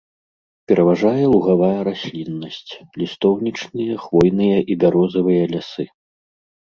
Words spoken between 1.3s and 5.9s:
лугавая расліннасць, лістоўнічныя, хвойныя і бярозавыя лясы.